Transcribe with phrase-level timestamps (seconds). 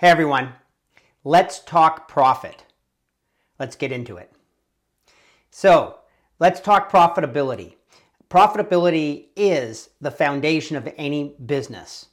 [0.00, 0.52] Hey everyone,
[1.24, 2.62] let's talk profit.
[3.58, 4.32] Let's get into it.
[5.50, 5.98] So,
[6.38, 7.74] let's talk profitability.
[8.30, 12.10] Profitability is the foundation of any business.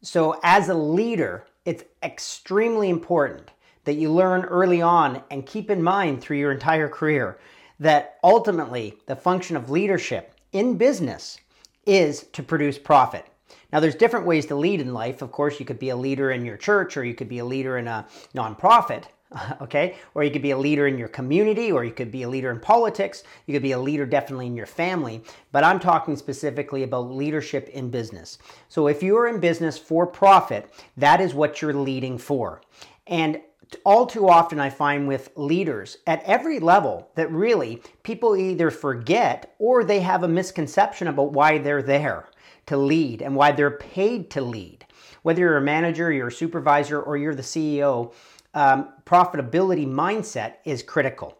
[0.00, 3.50] So, as a leader, it's extremely important
[3.82, 7.40] that you learn early on and keep in mind through your entire career
[7.80, 11.36] that ultimately the function of leadership in business
[11.84, 13.26] is to produce profit.
[13.72, 15.20] Now, there's different ways to lead in life.
[15.20, 17.44] Of course, you could be a leader in your church, or you could be a
[17.44, 19.04] leader in a nonprofit,
[19.60, 19.96] okay?
[20.14, 22.50] Or you could be a leader in your community, or you could be a leader
[22.50, 23.24] in politics.
[23.46, 25.22] You could be a leader definitely in your family.
[25.52, 28.38] But I'm talking specifically about leadership in business.
[28.68, 32.62] So if you're in business for profit, that is what you're leading for.
[33.06, 33.40] And
[33.84, 39.54] all too often I find with leaders at every level that really people either forget
[39.58, 42.28] or they have a misconception about why they're there
[42.66, 44.86] to lead and why they're paid to lead.
[45.22, 48.12] Whether you're a manager, you're a supervisor, or you're the CEO,
[48.54, 51.38] um, profitability mindset is critical.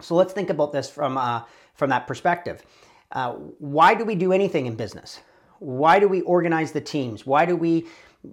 [0.00, 1.42] So let's think about this from, uh,
[1.74, 2.62] from that perspective.
[3.12, 5.20] Uh, why do we do anything in business?
[5.58, 7.26] Why do we organize the teams?
[7.26, 7.86] Why do we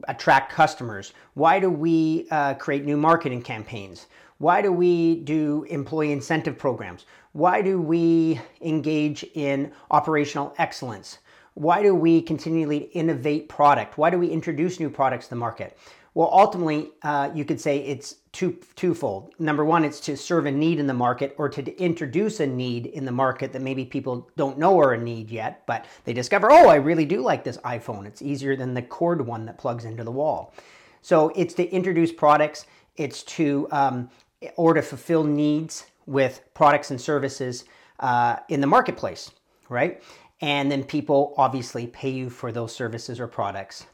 [0.07, 1.13] attract customers?
[1.33, 4.07] Why do we uh, create new marketing campaigns?
[4.37, 7.05] Why do we do employee incentive programs?
[7.33, 11.19] Why do we engage in operational excellence?
[11.53, 13.97] Why do we continually innovate product?
[13.97, 15.77] Why do we introduce new products to the market?
[16.13, 19.33] Well, ultimately, uh, you could say it's two twofold.
[19.39, 22.87] Number one, it's to serve a need in the market or to introduce a need
[22.87, 26.51] in the market that maybe people don't know are a need yet, but they discover,
[26.51, 28.05] oh, I really do like this iPhone.
[28.05, 30.53] It's easier than the cord one that plugs into the wall.
[31.01, 32.65] So it's to introduce products.
[32.97, 34.09] It's to um,
[34.57, 37.63] or to fulfill needs with products and services
[37.99, 39.31] uh, in the marketplace,
[39.69, 40.03] right?
[40.41, 43.85] And then people obviously pay you for those services or products.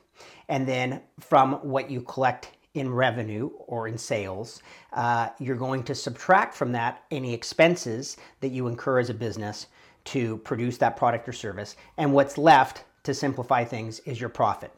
[0.49, 4.61] And then from what you collect in revenue or in sales,
[4.93, 9.67] uh, you're going to subtract from that any expenses that you incur as a business
[10.05, 11.75] to produce that product or service.
[11.97, 14.71] And what's left, to simplify things, is your profit.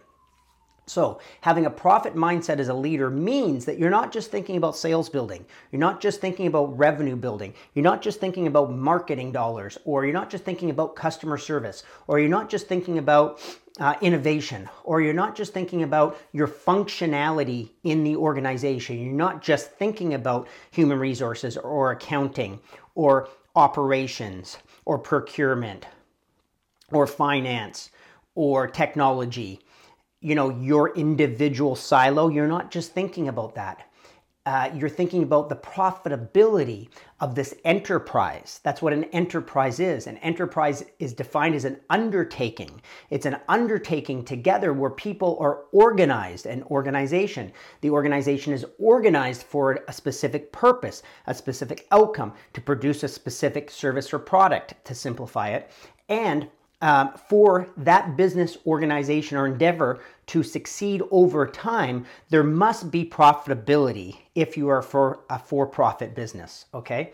[0.90, 4.76] So, having a profit mindset as a leader means that you're not just thinking about
[4.76, 9.32] sales building, you're not just thinking about revenue building, you're not just thinking about marketing
[9.32, 13.40] dollars, or you're not just thinking about customer service, or you're not just thinking about
[13.80, 19.00] uh, innovation, or you're not just thinking about your functionality in the organization.
[19.00, 22.60] You're not just thinking about human resources or accounting
[22.96, 25.86] or operations or procurement
[26.92, 27.92] or finance
[28.34, 29.62] or technology
[30.22, 33.86] you know your individual silo you're not just thinking about that.
[34.46, 36.88] Uh, you're thinking about the profitability
[37.20, 38.60] of this enterprise.
[38.64, 40.08] That's what an enterprise is.
[40.08, 42.82] An enterprise is defined as an undertaking.
[43.12, 47.52] It's an undertaking together where people are organized an organization.
[47.82, 53.70] The organization is organized for a specific purpose a specific outcome to produce a specific
[53.70, 55.70] service or product to simplify it
[56.08, 56.50] and
[56.82, 64.18] um, for that business organization or endeavor to succeed over time, there must be profitability
[64.36, 67.14] if you are for a for profit business, okay?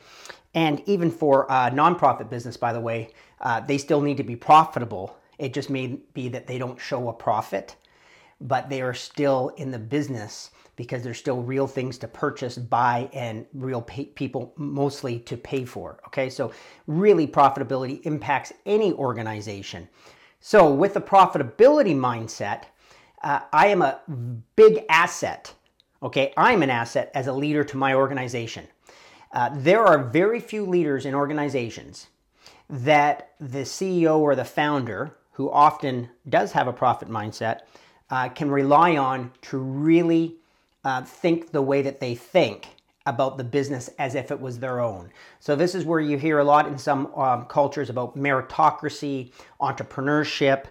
[0.53, 3.09] And even for a nonprofit business, by the way,
[3.41, 5.17] uh, they still need to be profitable.
[5.37, 7.75] It just may be that they don't show a profit,
[8.41, 13.09] but they are still in the business because there's still real things to purchase, buy,
[13.13, 15.99] and real pay- people mostly to pay for.
[16.07, 16.51] Okay, so
[16.87, 19.87] really profitability impacts any organization.
[20.41, 22.63] So, with the profitability mindset,
[23.23, 23.99] uh, I am a
[24.55, 25.53] big asset.
[26.03, 28.67] Okay, I'm an asset as a leader to my organization.
[29.31, 32.07] Uh, there are very few leaders in organizations
[32.69, 37.61] that the CEO or the founder, who often does have a profit mindset,
[38.09, 40.35] uh, can rely on to really
[40.83, 42.67] uh, think the way that they think
[43.07, 45.11] about the business as if it was their own.
[45.39, 50.65] So, this is where you hear a lot in some um, cultures about meritocracy, entrepreneurship,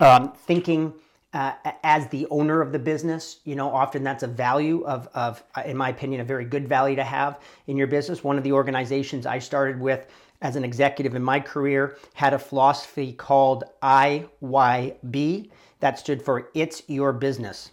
[0.00, 0.92] um, thinking
[1.32, 1.52] uh,
[1.84, 3.38] as the owner of the business.
[3.44, 6.66] You know, often that's a value of, of, uh, in my opinion, a very good
[6.66, 8.24] value to have in your business.
[8.24, 10.06] One of the organizations I started with
[10.42, 15.50] as an executive in my career had a philosophy called IYB.
[15.80, 17.70] That stood for It's Your Business.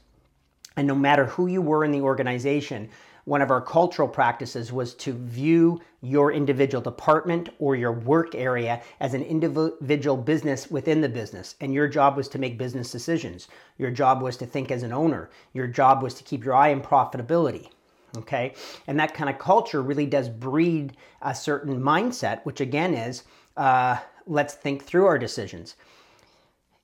[0.75, 2.89] And no matter who you were in the organization,
[3.25, 8.81] one of our cultural practices was to view your individual department or your work area
[8.99, 11.55] as an individual business within the business.
[11.61, 13.47] And your job was to make business decisions.
[13.77, 15.29] Your job was to think as an owner.
[15.53, 17.69] Your job was to keep your eye on profitability.
[18.17, 18.53] Okay.
[18.87, 23.23] And that kind of culture really does breed a certain mindset, which again is
[23.55, 23.97] uh,
[24.27, 25.75] let's think through our decisions.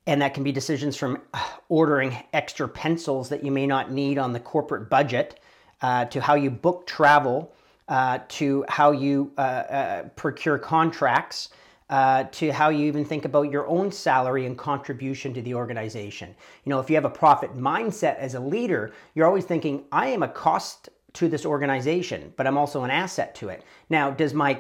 [0.10, 1.22] And that can be decisions from
[1.70, 5.40] ordering extra pencils that you may not need on the corporate budget
[5.84, 7.54] uh, to how you book travel
[7.88, 11.50] uh, to how you uh, uh, procure contracts.
[11.92, 16.36] Uh, to how you even think about your own salary and contribution to the organization.
[16.64, 20.10] You know, if you have a profit mindset as a leader, you're always thinking, I
[20.10, 23.64] am a cost to this organization, but I'm also an asset to it.
[23.90, 24.60] Now, does my uh,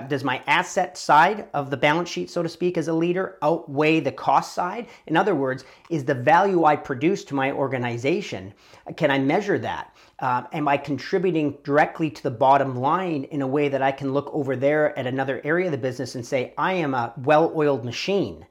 [0.00, 4.00] does my asset side of the balance sheet, so to speak, as a leader outweigh
[4.00, 4.86] the cost side?
[5.06, 8.54] In other words, is the value I produce to my organization,
[8.96, 9.94] can I measure that?
[10.18, 14.12] Uh, am I contributing directly to the bottom line in a way that I can
[14.12, 17.52] look over there at another area of the business and say, I am a well
[17.54, 18.44] oiled machine?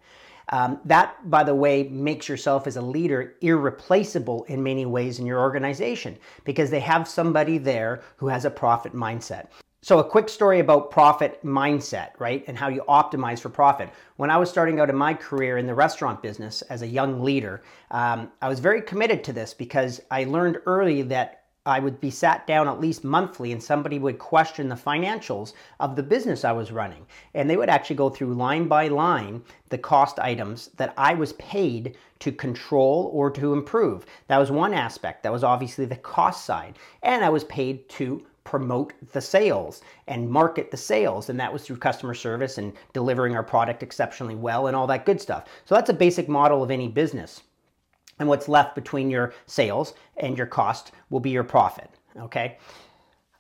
[0.50, 5.26] Um, that, by the way, makes yourself as a leader irreplaceable in many ways in
[5.26, 9.48] your organization because they have somebody there who has a profit mindset.
[9.84, 12.44] So, a quick story about profit mindset, right?
[12.48, 13.92] And how you optimize for profit.
[14.16, 17.22] When I was starting out in my career in the restaurant business as a young
[17.22, 22.00] leader, um, I was very committed to this because I learned early that I would
[22.00, 26.44] be sat down at least monthly and somebody would question the financials of the business
[26.44, 27.06] I was running.
[27.36, 31.34] And they would actually go through line by line the cost items that I was
[31.34, 34.06] paid to control or to improve.
[34.28, 35.24] That was one aspect.
[35.24, 36.80] That was obviously the cost side.
[37.04, 41.30] And I was paid to promote the sales and market the sales.
[41.30, 45.06] And that was through customer service and delivering our product exceptionally well and all that
[45.06, 45.46] good stuff.
[45.66, 47.42] So that's a basic model of any business.
[48.20, 51.90] And what's left between your sales and your cost will be your profit.
[52.18, 52.58] Okay.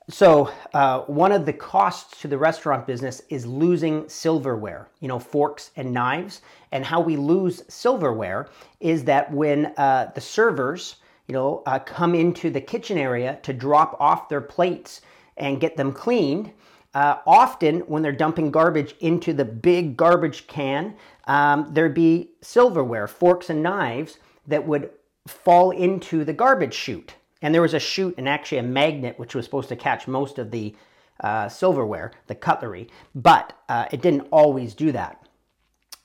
[0.09, 5.19] So, uh, one of the costs to the restaurant business is losing silverware, you know,
[5.19, 6.42] forks and knives.
[6.71, 8.48] And how we lose silverware
[8.80, 13.53] is that when uh, the servers you know, uh, come into the kitchen area to
[13.53, 15.01] drop off their plates
[15.35, 16.51] and get them cleaned.
[16.94, 20.95] Uh, often, when they're dumping garbage into the big garbage can,
[21.25, 24.89] um, there'd be silverware, forks, and knives that would
[25.27, 27.15] fall into the garbage chute.
[27.41, 30.39] And there was a chute and actually a magnet which was supposed to catch most
[30.39, 30.75] of the
[31.19, 35.27] uh, silverware, the cutlery, but uh, it didn't always do that.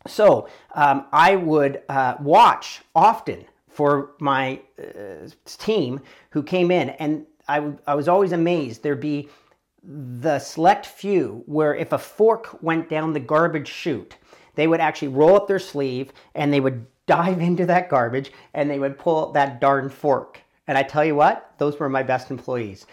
[0.06, 7.26] So um, I would uh, watch often for my uh, team who came in, and
[7.48, 8.82] I, I was always amazed.
[8.82, 9.28] There'd be
[9.82, 14.16] the select few where if a fork went down the garbage chute,
[14.54, 18.70] they would actually roll up their sleeve and they would dive into that garbage and
[18.70, 20.40] they would pull that darn fork.
[20.68, 22.86] And I tell you what, those were my best employees.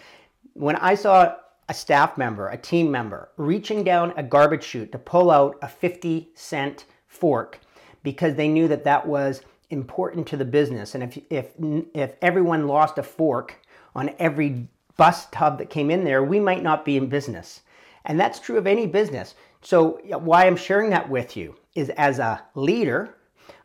[0.54, 1.36] When I saw
[1.68, 5.68] a staff member, a team member, reaching down a garbage chute to pull out a
[5.68, 7.60] 50 cent fork
[8.02, 10.94] because they knew that that was important to the business.
[10.94, 11.52] And if, if,
[11.94, 13.56] if everyone lost a fork
[13.94, 17.62] on every bus tub that came in there, we might not be in business.
[18.04, 19.34] And that's true of any business.
[19.62, 23.16] So, why I'm sharing that with you is as a leader,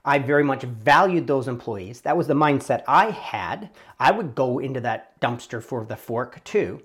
[0.04, 2.02] I very much valued those employees.
[2.02, 3.69] That was the mindset I had.
[4.00, 6.81] I would go into that dumpster for the fork too.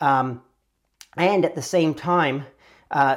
[0.00, 0.42] Um,
[1.16, 2.46] and at the same time,
[2.90, 3.16] uh,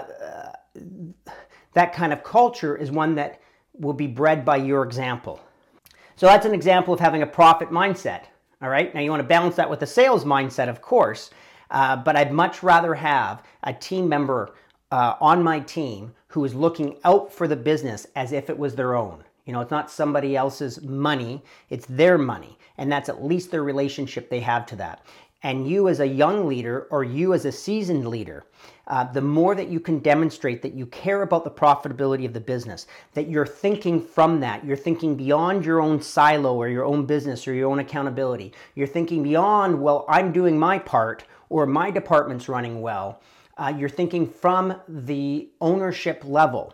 [1.74, 3.42] that kind of culture is one that
[3.74, 5.40] will be bred by your example.
[6.18, 8.24] So that's an example of having a profit mindset.
[8.60, 8.94] All right.
[8.94, 11.30] Now you want to balance that with a sales mindset, of course.
[11.70, 14.56] Uh, but I'd much rather have a team member
[14.92, 18.74] uh, on my team who is looking out for the business as if it was
[18.74, 19.24] their own.
[19.46, 22.58] You know, it's not somebody else's money, it's their money.
[22.80, 25.06] And that's at least their relationship they have to that.
[25.44, 28.46] And you, as a young leader or you, as a seasoned leader,
[28.88, 32.40] uh, the more that you can demonstrate that you care about the profitability of the
[32.40, 37.06] business, that you're thinking from that, you're thinking beyond your own silo or your own
[37.06, 38.52] business or your own accountability.
[38.74, 43.22] You're thinking beyond, well, I'm doing my part or my department's running well.
[43.58, 46.74] Uh, you're thinking from the ownership level.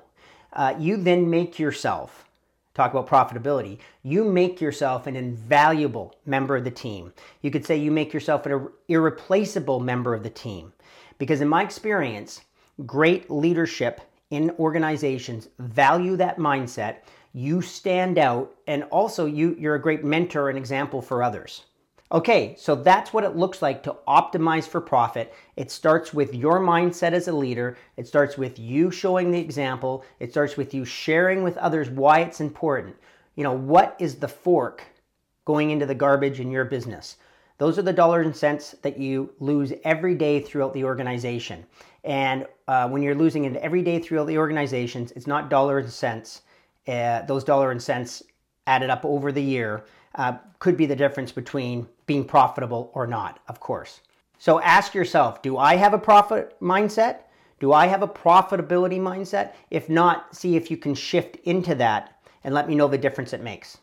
[0.54, 2.30] Uh, you then make yourself
[2.74, 7.14] talk about profitability, you make yourself an invaluable member of the team.
[7.42, 10.74] You could say you make yourself an irreplaceable member of the team.
[11.20, 12.42] Because in my experience,
[12.86, 14.02] great leadership
[14.32, 16.98] in organizations value that mindset.
[17.34, 21.66] You stand out, and also you, you're a great mentor and example for others.
[22.14, 25.34] Okay, so that's what it looks like to optimize for profit.
[25.56, 27.76] It starts with your mindset as a leader.
[27.98, 30.06] It starts with you showing the example.
[30.20, 32.96] It starts with you sharing with others why it's important.
[33.36, 34.84] You know, what is the fork
[35.46, 37.18] going into the garbage in your business?
[37.58, 41.66] Those are the dollars and cents that you lose every day throughout the organization.
[42.04, 45.94] And uh, when you're losing it every day throughout the organizations, it's not dollars and
[45.94, 46.42] cents.
[46.88, 48.22] Uh, those dollars and cents
[48.68, 49.84] added up over the year
[50.16, 54.02] uh, could be the difference between being profitable or not, of course.
[54.38, 57.20] So ask yourself do I have a profit mindset?
[57.60, 59.54] Do I have a profitability mindset?
[59.72, 63.32] If not, see if you can shift into that and let me know the difference
[63.32, 63.78] it makes.